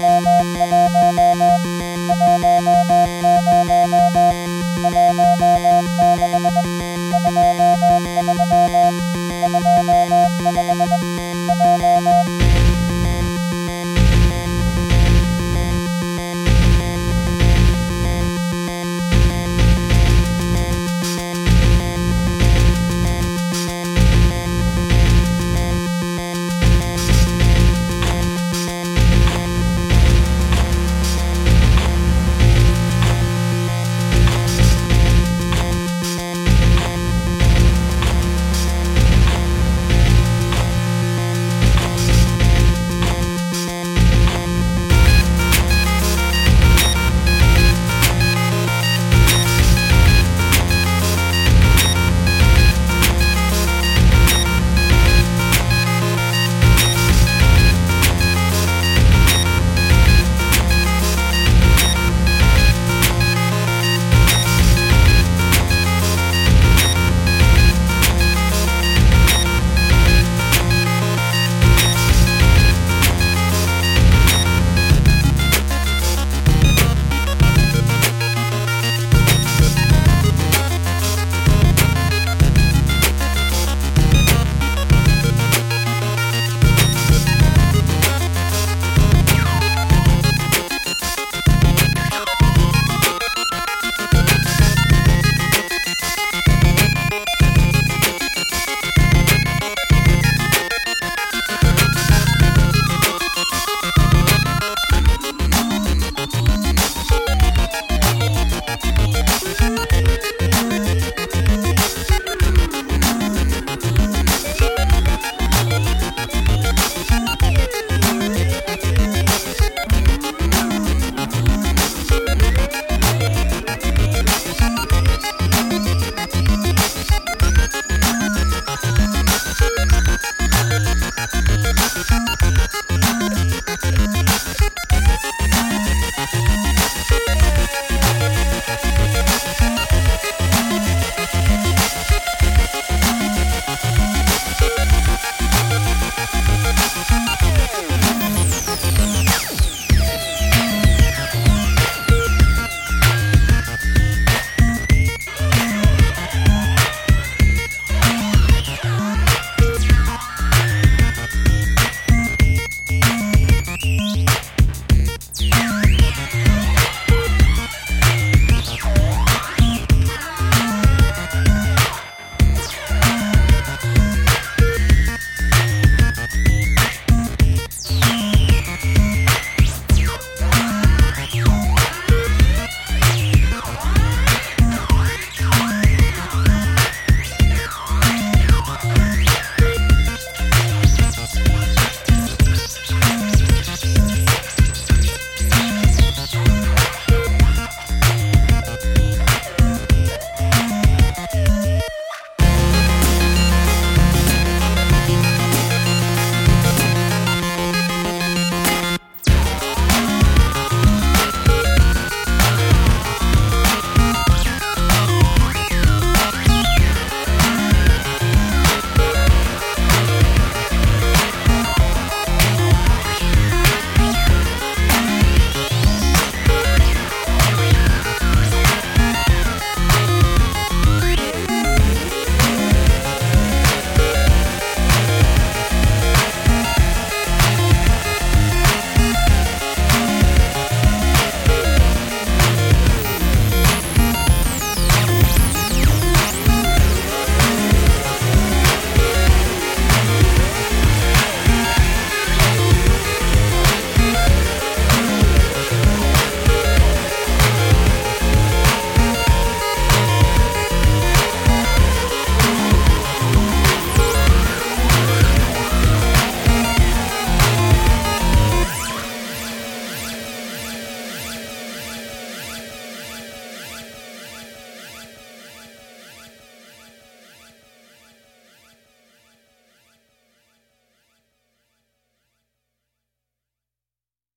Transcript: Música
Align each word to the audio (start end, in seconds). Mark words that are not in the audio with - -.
Música 0.00 0.67